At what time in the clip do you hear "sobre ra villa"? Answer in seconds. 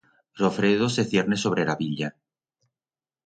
1.37-2.09